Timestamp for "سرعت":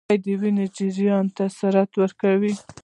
1.57-1.91